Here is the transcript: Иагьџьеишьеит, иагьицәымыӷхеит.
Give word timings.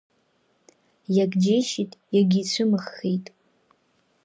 Иагьџьеишьеит, 1.15 1.91
иагьицәымыӷхеит. 2.15 3.25